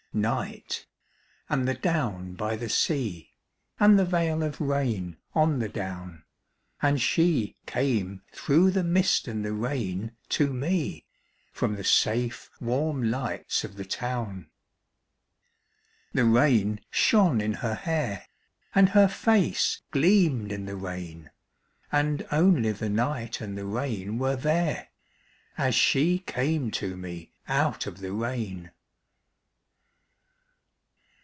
[0.13, 0.87] NIGHT,
[1.47, 3.31] and the down by the sea,
[3.79, 6.25] And the veil of rain on the down;
[6.81, 11.05] And she came through the mist and the rain to me
[11.53, 14.49] From the safe warm lights of the town.
[16.11, 18.27] The rain shone in her hair,
[18.75, 21.29] And her face gleamed in the rain;
[21.89, 24.89] And only the night and the rain were there
[25.57, 28.71] As she came to me out of the rain.